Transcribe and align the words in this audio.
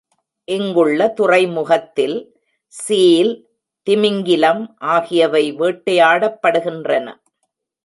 இங்குள்ள 0.47 0.99
துறைமுகத்தில் 1.09 2.15
சீல், 2.73 3.33
திமிங்கிலம் 3.87 4.63
ஆகியவை 4.77 5.53
வேட்டையாடப்படுகின்றன. 5.53 7.07